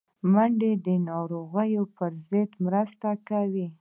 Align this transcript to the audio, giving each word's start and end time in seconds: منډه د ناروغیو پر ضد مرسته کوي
منډه 0.33 0.71
د 0.85 0.87
ناروغیو 1.09 1.83
پر 1.97 2.11
ضد 2.27 2.51
مرسته 2.65 3.09
کوي 3.27 3.67